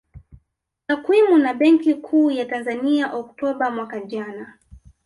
Takwimu 0.87 1.37
na 1.37 1.53
Benki 1.53 1.93
Kuu 1.95 2.31
ya 2.31 2.45
Tanzania 2.45 3.13
Oktoba 3.13 3.71
mwaka 3.71 3.99
jana 3.99 4.53